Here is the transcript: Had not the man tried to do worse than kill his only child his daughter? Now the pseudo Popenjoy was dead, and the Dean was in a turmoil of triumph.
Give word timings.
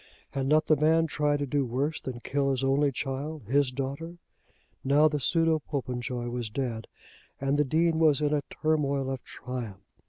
Had 0.31 0.47
not 0.47 0.65
the 0.65 0.75
man 0.75 1.05
tried 1.05 1.37
to 1.41 1.45
do 1.45 1.63
worse 1.63 2.01
than 2.01 2.21
kill 2.21 2.49
his 2.49 2.63
only 2.63 2.91
child 2.91 3.43
his 3.43 3.71
daughter? 3.71 4.15
Now 4.83 5.07
the 5.07 5.19
pseudo 5.19 5.59
Popenjoy 5.59 6.27
was 6.27 6.49
dead, 6.49 6.87
and 7.39 7.55
the 7.55 7.63
Dean 7.65 7.99
was 7.99 8.19
in 8.19 8.33
a 8.33 8.41
turmoil 8.49 9.11
of 9.11 9.21
triumph. 9.23 9.83